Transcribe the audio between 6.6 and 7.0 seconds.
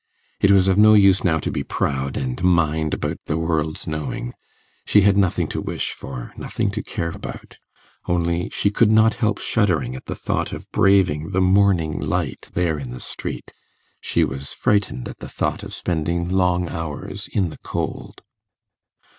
to